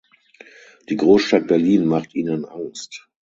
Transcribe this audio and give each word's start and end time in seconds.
Die 0.89 0.95
Großstadt 0.97 1.45
Berlin 1.45 1.85
macht 1.85 2.15
ihnen 2.15 2.43
Angst. 2.45 3.07